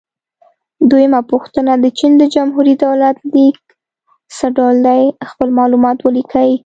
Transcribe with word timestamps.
دویمه 0.89 1.21
پوښتنه: 1.31 1.71
د 1.83 1.85
چین 1.97 2.11
د 2.17 2.23
جمهوري 2.35 2.73
دولت 2.85 3.17
لیک 3.33 3.59
څه 4.35 4.45
ډول 4.57 4.75
دی؟ 4.87 5.03
خپل 5.29 5.49
معلومات 5.59 5.97
ولیکئ. 6.01 6.51